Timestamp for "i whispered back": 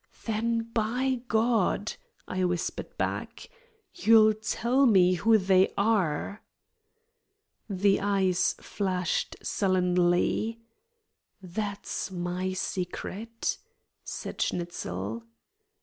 2.27-3.47